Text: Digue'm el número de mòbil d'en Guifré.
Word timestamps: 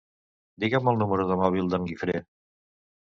Digue'm 0.63 0.89
el 0.93 0.97
número 1.03 1.27
de 1.33 1.37
mòbil 1.43 1.69
d'en 1.75 1.89
Guifré. 1.91 2.17